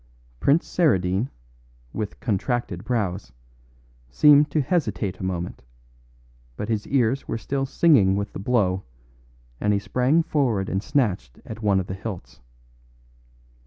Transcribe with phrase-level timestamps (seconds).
[0.39, 1.29] Prince Saradine,
[1.93, 3.31] with contracted brows,
[4.09, 5.63] seemed to hesitate a moment,
[6.57, 8.81] but his ears were still singing with the blow,
[9.59, 12.39] and he sprang forward and snatched at one of the hilts.